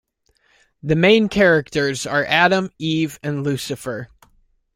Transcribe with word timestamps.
The 0.81 0.95
main 0.95 1.29
characters 1.29 2.07
are 2.07 2.25
Adam, 2.25 2.71
Eve 2.79 3.19
and 3.21 3.43
Lucifer. 3.43 4.07